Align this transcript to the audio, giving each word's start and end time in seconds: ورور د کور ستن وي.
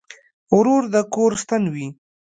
ورور 0.55 0.83
د 0.93 0.95
کور 1.13 1.31
ستن 1.41 1.63
وي. 1.73 1.87